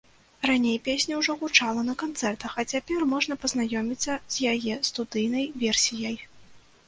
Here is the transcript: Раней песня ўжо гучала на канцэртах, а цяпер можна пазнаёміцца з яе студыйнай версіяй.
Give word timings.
Раней 0.49 0.77
песня 0.85 1.17
ўжо 1.19 1.33
гучала 1.41 1.81
на 1.89 1.93
канцэртах, 2.03 2.55
а 2.63 2.65
цяпер 2.75 3.05
можна 3.13 3.37
пазнаёміцца 3.45 4.15
з 4.37 4.55
яе 4.55 4.79
студыйнай 4.91 5.45
версіяй. 5.65 6.17